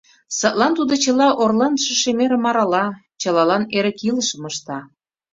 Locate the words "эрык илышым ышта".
3.77-4.79